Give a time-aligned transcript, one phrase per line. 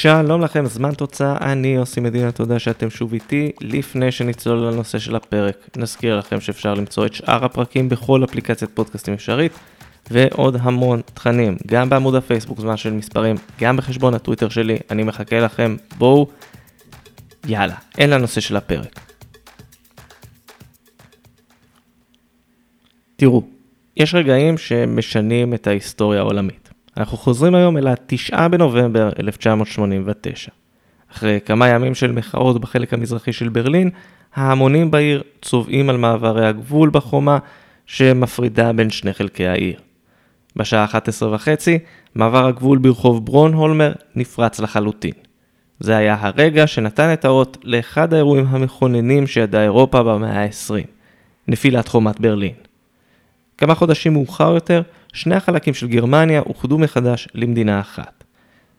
[0.00, 3.52] שלום לכם, זמן תוצאה, אני יוסי מדינה, תודה שאתם שוב איתי.
[3.60, 9.14] לפני שנצלול לנושא של הפרק, נזכיר לכם שאפשר למצוא את שאר הפרקים בכל אפליקציית פודקאסטים
[9.14, 9.52] אפשרית,
[10.10, 15.40] ועוד המון תכנים, גם בעמוד הפייסבוק זמן של מספרים, גם בחשבון הטוויטר שלי, אני מחכה
[15.40, 16.28] לכם, בואו,
[17.46, 19.00] יאללה, אין לנושא של הפרק.
[23.16, 23.42] תראו,
[23.96, 26.67] יש רגעים שמשנים את ההיסטוריה העולמית.
[26.98, 30.50] אנחנו חוזרים היום אל ה-9 בנובמבר 1989.
[31.12, 33.90] אחרי כמה ימים של מחאות בחלק המזרחי של ברלין,
[34.34, 37.38] ההמונים בעיר צובעים על מעברי הגבול בחומה
[37.86, 39.80] שמפרידה בין שני חלקי העיר.
[40.56, 41.78] בשעה 11 וחצי,
[42.14, 45.12] מעבר הגבול ברחוב ברונהולמר נפרץ לחלוטין.
[45.80, 50.86] זה היה הרגע שנתן את האות לאחד האירועים המכוננים שידעה אירופה במאה ה-20,
[51.48, 52.67] נפילת חומת ברלין.
[53.58, 58.24] כמה חודשים מאוחר יותר, שני החלקים של גרמניה אוחדו מחדש למדינה אחת.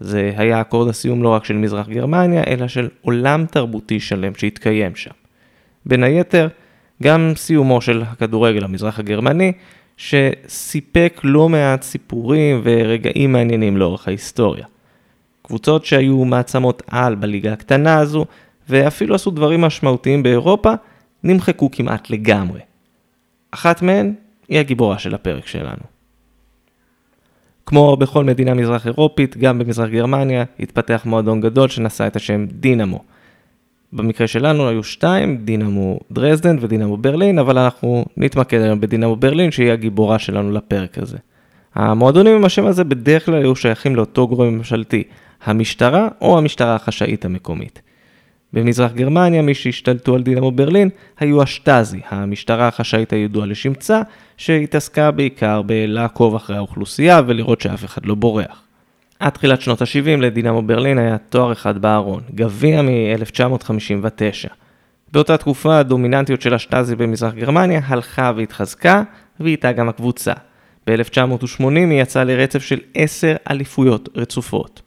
[0.00, 4.96] זה היה אקורד הסיום לא רק של מזרח גרמניה, אלא של עולם תרבותי שלם שהתקיים
[4.96, 5.10] שם.
[5.86, 6.48] בין היתר,
[7.02, 9.52] גם סיומו של הכדורגל המזרח הגרמני,
[9.96, 14.66] שסיפק לא מעט סיפורים ורגעים מעניינים לאורך ההיסטוריה.
[15.42, 18.26] קבוצות שהיו מעצמות על בליגה הקטנה הזו,
[18.68, 20.72] ואפילו עשו דברים משמעותיים באירופה,
[21.24, 22.60] נמחקו כמעט לגמרי.
[23.50, 24.14] אחת מהן
[24.50, 25.82] היא הגיבורה של הפרק שלנו.
[27.66, 33.04] כמו בכל מדינה מזרח אירופית, גם במזרח גרמניה התפתח מועדון גדול שנשא את השם דינמו.
[33.92, 39.72] במקרה שלנו היו שתיים, דינמו דרזדן ודינמו ברלין, אבל אנחנו נתמקד היום בדינמו ברלין שהיא
[39.72, 41.18] הגיבורה שלנו לפרק הזה.
[41.74, 45.02] המועדונים עם השם הזה בדרך כלל היו שייכים לאותו גורם ממשלתי,
[45.44, 47.82] המשטרה או המשטרה החשאית המקומית.
[48.52, 54.02] במזרח גרמניה מי שהשתלטו על דינמו ברלין היו השטאזי, המשטרה החשאית הידועה לשמצה,
[54.36, 58.62] שהתעסקה בעיקר בלעקוב אחרי האוכלוסייה ולראות שאף אחד לא בורח.
[59.18, 64.48] עד תחילת שנות ה-70 לדינמו ברלין היה תואר אחד בארון, גביע מ-1959.
[65.12, 69.02] באותה תקופה הדומיננטיות של השטאזי במזרח גרמניה הלכה והתחזקה,
[69.40, 70.32] ואיתה גם הקבוצה.
[70.86, 74.82] ב-1980 היא יצאה לרצף של 10 אליפויות רצופות.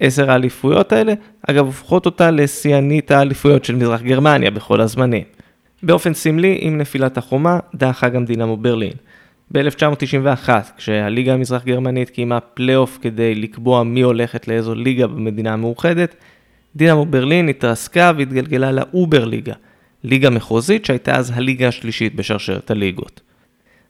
[0.00, 1.14] עשר האליפויות האלה,
[1.48, 5.24] אגב, הופכות אותה לשיאנית האליפויות של מזרח גרמניה בכל הזמנים.
[5.82, 8.92] באופן סמלי, עם נפילת החומה, דעכה גם דינמו ברלין.
[9.52, 16.14] ב-1991, כשהליגה המזרח גרמנית קיימה פלייאוף כדי לקבוע מי הולכת לאיזו ליגה במדינה המאוחדת,
[16.76, 19.54] דינמו ברלין התרסקה והתגלגלה לאובר ליגה,
[20.04, 23.20] ליגה מחוזית שהייתה אז הליגה השלישית בשרשרת הליגות.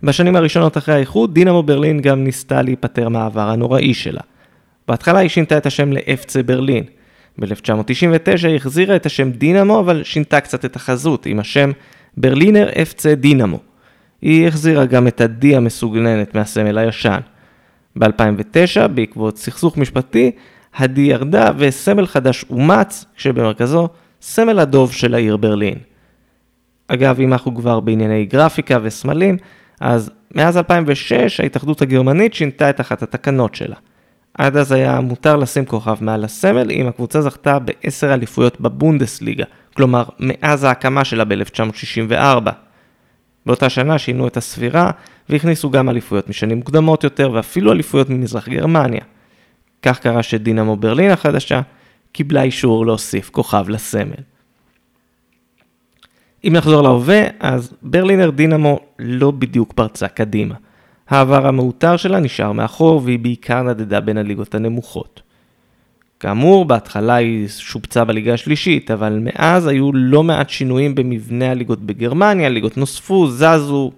[0.03, 4.21] בשנים הראשונות אחרי האיחוד, דינמו ברלין גם ניסתה להיפטר מהעבר הנוראי שלה.
[4.89, 6.85] בהתחלה היא שינתה את השם לאפצה ברלין.
[7.39, 11.71] ב-1999 היא החזירה את השם דינמו, אבל שינתה קצת את החזות עם השם
[12.17, 13.59] ברלינר אפצה דינמו.
[14.23, 17.21] היא החזירה גם את ה-D המסוגננת מהסמל הישן.
[17.97, 20.31] ב-2009, בעקבות סכסוך משפטי,
[20.77, 23.89] ה-D ירדה וסמל חדש אומץ, כשבמרכזו
[24.21, 25.79] סמל הדוב של העיר ברלין.
[26.89, 29.37] אגב, אם אנחנו כבר בענייני גרפיקה וסמלים,
[29.81, 33.77] אז מאז 2006 ההתאחדות הגרמנית שינתה את אחת התקנות שלה.
[34.35, 39.45] עד אז היה מותר לשים כוכב מעל הסמל אם הקבוצה זכתה בעשר אליפויות בבונדסליגה,
[39.75, 42.51] כלומר מאז ההקמה שלה ב-1964.
[43.47, 44.91] באותה שנה שינו את הספירה
[45.29, 49.01] והכניסו גם אליפויות משנים מוקדמות יותר ואפילו אליפויות ממזרח גרמניה.
[49.83, 51.61] כך קרה שדינמו ברלין החדשה
[52.13, 54.23] קיבלה אישור להוסיף כוכב לסמל.
[56.45, 60.55] אם נחזור להווה, אז ברלינר דינמו לא בדיוק פרצה קדימה.
[61.13, 65.23] העבר המעוטר שלה נשאר מאחור והיא בעיקר נדדה בין הליגות הנמוכות.
[66.21, 72.49] כאמור, בהתחלה היא שופצה בליגה השלישית, אבל מאז היו לא מעט שינויים במבנה הליגות בגרמניה,
[72.49, 73.91] ליגות נוספו, זזו,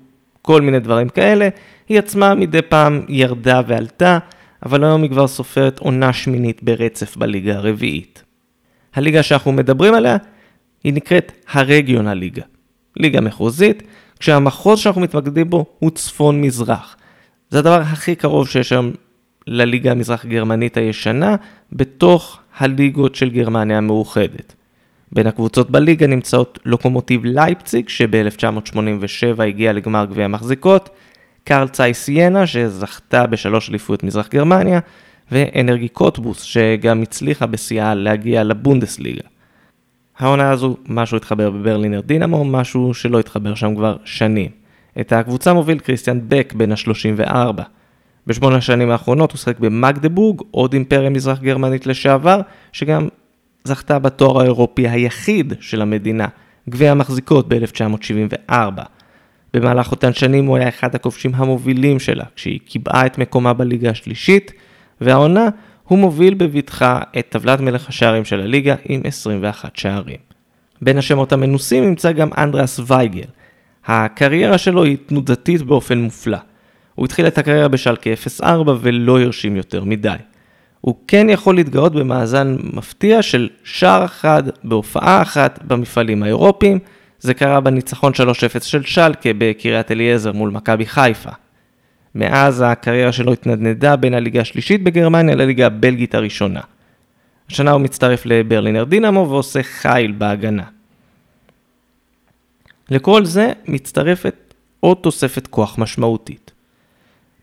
[0.42, 1.48] כל מיני דברים כאלה.
[1.88, 4.19] היא עצמה מדי פעם ירדה ועלתה,
[4.66, 8.22] אבל היום היא כבר סופרת עונה שמינית ברצף בליגה הרביעית.
[8.94, 10.16] הליגה שאנחנו מדברים עליה
[10.84, 12.42] היא נקראת הרגיונל ליגה.
[12.96, 13.82] ליגה מחוזית,
[14.20, 16.96] כשהמחוז שאנחנו מתמקדים בו הוא צפון-מזרח.
[17.55, 18.93] זה הדבר הכי קרוב שיש היום
[19.47, 21.37] לליגה המזרח גרמנית הישנה,
[21.73, 24.55] בתוך הליגות של גרמניה המאוחדת.
[25.12, 30.91] בין הקבוצות בליגה נמצאות לוקומוטיב לייפציג, שב-1987 הגיע לגמר גביע המחזיקות,
[31.45, 34.81] קרל צייס ינה, שזכתה בשלוש אליפויות מזרח גרמניה,
[35.33, 39.29] ואנרגי קוטבוס, שגם הצליחה בשיאה להגיע לבונדסליגה.
[40.19, 44.63] העונה הזו, משהו התחבר בברלינר דינמו, משהו שלא התחבר שם כבר שנים.
[45.00, 47.62] את הקבוצה מוביל כריסטיאן בק בן ה-34.
[48.26, 52.41] בשמונה השנים האחרונות הוא שחק במגדבורג, עוד אימפריה מזרח גרמנית לשעבר,
[52.73, 53.08] שגם
[53.64, 56.29] זכתה בתואר האירופי היחיד של המדינה,
[56.70, 58.82] גביע המחזיקות ב-1974.
[59.55, 64.52] במהלך אותן שנים הוא היה אחד הכובשים המובילים שלה, כשהיא קיבעה את מקומה בליגה השלישית,
[65.00, 65.49] והעונה
[65.85, 70.19] הוא מוביל בבטחה את טבלת מלך השערים של הליגה עם 21 שערים.
[70.82, 73.26] בין השמות המנוסים נמצא גם אנדרס וייגל.
[73.86, 76.38] הקריירה שלו היא תנודתית באופן מופלא.
[76.94, 78.10] הוא התחיל את הקריירה בשלקה
[78.40, 78.44] 0-4
[78.81, 80.16] ולא הרשים יותר מדי.
[80.81, 86.78] הוא כן יכול להתגאות במאזן מפתיע של שער אחד בהופעה אחת במפעלים האירופיים,
[87.20, 91.31] זה קרה בניצחון 3-0 של שלקה בקריית אליעזר מול מכבי חיפה.
[92.14, 96.60] מאז הקריירה שלו התנדנדה בין הליגה השלישית בגרמניה לליגה הבלגית הראשונה.
[97.50, 100.62] השנה הוא מצטרף לברלינר דינמו ועושה חיל בהגנה.
[102.90, 106.50] לכל זה מצטרפת עוד תוספת כוח משמעותית.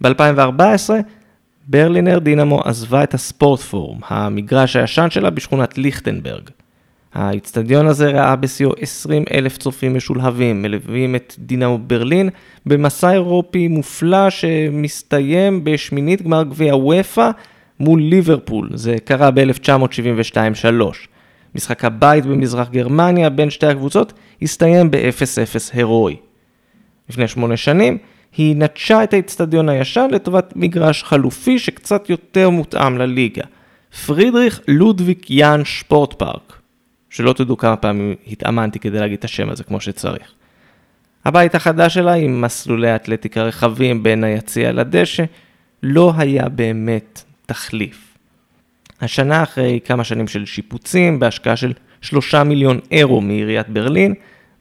[0.02, 0.90] ב-2014
[1.68, 6.50] ברלינר דינמו עזבה את הספורט פורום, המגרש הישן שלה בשכונת ליכטנברג.
[7.14, 12.30] האיצטדיון הזה ראה בשיאו 20 אלף צופים משולהבים, מלווים את דינמו ברלין
[12.66, 17.32] במסע אירופי מופלא שמסתיים בשמינית גמר גביע וופא
[17.80, 20.68] מול ליברפול, זה קרה ב-1972-3.
[21.56, 26.16] משחק הבית במזרח גרמניה בין שתי הקבוצות הסתיים ב-0-0 הירואי.
[27.10, 27.98] לפני שמונה שנים
[28.38, 33.44] היא נטשה את האיצטדיון הישן לטובת מגרש חלופי שקצת יותר מותאם לליגה.
[34.06, 36.54] פרידריך לודוויק יאן שפורט פארק.
[37.10, 40.32] שלא תדעו כמה פעמים התאמנתי כדי להגיד את השם הזה כמו שצריך.
[41.26, 45.24] הבית החדש שלה עם מסלולי אתלטיקה רחבים בין היציע לדשא,
[45.84, 48.11] לא היה באמת תחליף.
[49.02, 54.14] השנה אחרי כמה שנים של שיפוצים בהשקעה של 3 מיליון אירו מעיריית ברלין,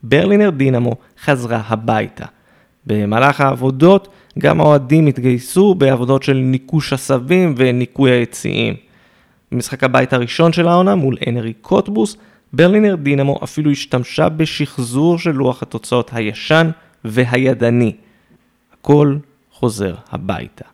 [0.03, 2.25] ברלינר דינמו חזרה הביתה.
[2.85, 4.07] במהלך העבודות
[4.39, 8.75] גם האוהדים התגייסו בעבודות של ניקוש עשבים וניקוי היציעים.
[9.51, 12.17] במשחק הבית הראשון של העונה מול אנרי קוטבוס,
[12.53, 16.69] ברלינר דינמו אפילו השתמשה בשחזור של לוח התוצאות הישן
[17.05, 17.95] והידני.
[18.73, 19.15] הכל
[19.51, 20.65] חוזר הביתה.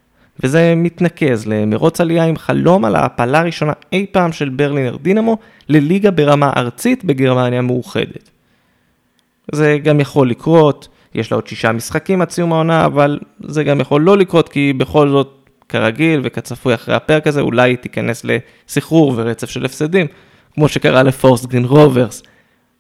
[0.44, 5.38] וזה מתנקז למרוץ עלייה עם חלום על ההעפלה הראשונה אי פעם של ברלינר דינמו
[5.70, 8.30] לליגה ברמה ארצית בגרמניה מאוחדת.
[9.52, 13.80] זה גם יכול לקרות, יש לה עוד שישה משחקים עד סיום העונה, אבל זה גם
[13.80, 15.34] יכול לא לקרות כי בכל זאת,
[15.70, 20.08] כרגיל וכצפוי אחרי הפרק הזה, אולי היא תיכנס לסחרור ורצף של הפסדים,
[20.54, 22.24] כמו שקרה לפורסט גרין רוברס,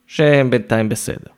[0.07, 1.36] שהם בינתיים בסדר.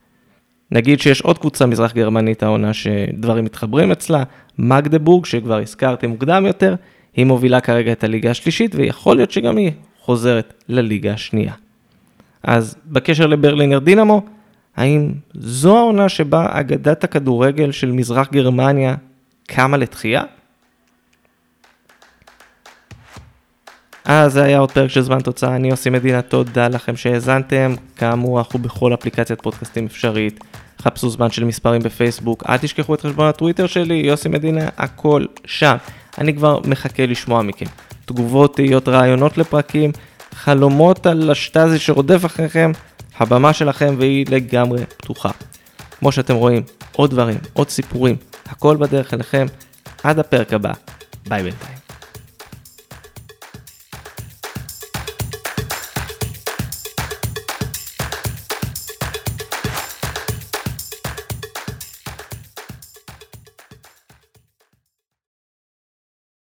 [0.72, 4.24] נגיד שיש עוד קבוצה מזרח גרמנית העונה שדברים מתחברים אצלה,
[4.58, 6.76] מגדבורג, שכבר הזכרתי מוקדם יותר,
[7.16, 11.54] היא מובילה כרגע את הליגה השלישית, ויכול להיות שגם היא חוזרת לליגה השנייה.
[12.44, 14.22] אז בקשר לברלינר דינמו,
[14.76, 18.96] האם זו העונה שבה אגדת הכדורגל של מזרח גרמניה
[19.48, 20.24] קמה לתחייה?
[24.12, 27.74] אז זה היה עוד פרק של זמן תוצאה, אני עושה מדינה, תודה לכם שהאזנתם.
[27.96, 30.40] כאמור, אנחנו בכל אפליקציית פודקאסטים אפשרית.
[30.82, 35.76] חפשו זמן של מספרים בפייסבוק, אל תשכחו את חשבון הטוויטר שלי, יוסי מדינה, הכל שם.
[36.18, 37.66] אני כבר מחכה לשמוע מכם.
[38.06, 39.92] תגובות, תהיות, רעיונות לפרקים,
[40.36, 42.72] חלומות על השטאזי שרודף אחריכם,
[43.18, 45.30] הבמה שלכם והיא לגמרי פתוחה.
[46.00, 48.16] כמו שאתם רואים, עוד דברים, עוד סיפורים,
[48.46, 49.46] הכל בדרך אליכם.
[50.04, 50.72] עד הפרק הבא,
[51.28, 51.69] ביי בינתיים.